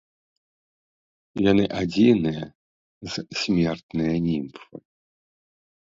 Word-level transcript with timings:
Яны 1.51 1.63
адзіныя 1.81 2.43
з 3.17 3.27
смертныя 3.43 4.15
німфы. 4.29 4.75